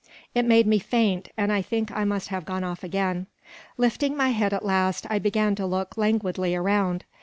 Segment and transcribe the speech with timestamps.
[0.33, 3.27] It made me faint, and I think I must have gone off again.
[3.77, 7.05] Lifting my head at last, I began to look languidly around.